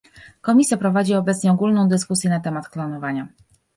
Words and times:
Komisja 0.41 0.77
prowadzi 0.77 1.15
obecnie 1.15 1.51
ogólną 1.51 1.87
dyskusję 1.89 2.29
na 2.29 2.39
temat 2.39 2.69
klonowania 2.69 3.27